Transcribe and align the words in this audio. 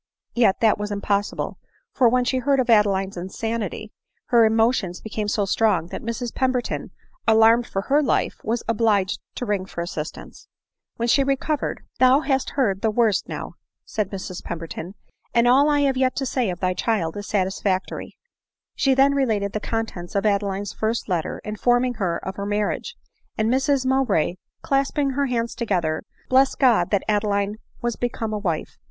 Yet 0.33 0.61
that 0.61 0.79
was 0.79 0.89
impossible; 0.89 1.59
for, 1.93 2.09
when 2.09 2.25
she 2.25 2.39
heard 2.39 2.59
of 2.59 2.71
Ade 2.71 2.87
line's 2.87 3.17
insanity, 3.17 3.91
her 4.29 4.45
emotions 4.45 4.99
became 4.99 5.27
so 5.27 5.45
strong 5.45 5.89
that 5.89 6.01
Mrs 6.01 6.33
Pemberton, 6.33 6.89
alarmed 7.27 7.67
for 7.67 7.83
her 7.83 8.01
life, 8.01 8.41
was 8.43 8.63
obliged 8.67 9.19
to 9.35 9.45
ring 9.45 9.67
for 9.67 9.81
assistance. 9.83 10.47
When 10.95 11.07
she 11.07 11.23
recovered— 11.23 11.83
"Thou 11.99 12.21
hast 12.21 12.49
heard 12.57 12.81
the 12.81 12.89
worst 12.89 13.29
now," 13.29 13.53
said 13.85 14.09
Mrs 14.09 14.43
Pemberton," 14.43 14.95
and 15.35 15.47
all 15.47 15.69
I 15.69 15.81
have 15.81 15.97
yet 15.97 16.15
to 16.15 16.25
say 16.25 16.49
of 16.49 16.61
thy 16.61 16.73
child 16.73 17.15
is 17.15 17.27
satisfactory." 17.27 18.17
294 18.77 18.79
ADELINE 18.81 18.81
MOWBRAY. 18.81 18.81
She 18.81 18.95
then 18.95 19.13
related 19.13 19.53
the 19.53 19.69
contents 19.69 20.15
of 20.15 20.25
Adeline's 20.25 20.73
first 20.73 21.09
letter, 21.09 21.39
informing 21.43 21.93
her 22.01 22.17
of 22.25 22.37
her 22.37 22.47
marriage:— 22.47 22.95
and 23.37 23.51
Mrs 23.53 23.85
Mowbray, 23.85 24.37
clasping 24.63 25.11
her 25.11 25.27
hands 25.27 25.53
together, 25.53 26.01
blessed 26.27 26.57
God 26.57 26.89
that 26.89 27.03
Adeline 27.07 27.57
was 27.83 27.95
become 27.95 28.33
a 28.33 28.39
wife. 28.39 28.79